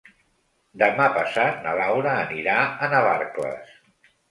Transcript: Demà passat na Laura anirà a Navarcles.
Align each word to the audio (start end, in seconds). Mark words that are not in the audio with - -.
Demà 0.83 1.09
passat 1.17 1.61
na 1.67 1.75
Laura 1.81 2.15
anirà 2.23 2.57
a 2.65 2.91
Navarcles. 2.97 3.79